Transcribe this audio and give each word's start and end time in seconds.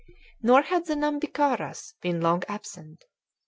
Nor 0.41 0.63
had 0.63 0.87
the 0.87 0.95
Nhambiquaras 0.95 1.93
been 2.01 2.21
long 2.21 2.41
absent. 2.47 3.05